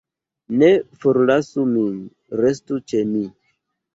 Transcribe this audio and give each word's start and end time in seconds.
Ne 0.61 0.69
forlasu 1.03 1.65
min, 1.73 2.01
restu 2.41 2.79
ĉe 2.93 3.03
mi! 3.13 3.23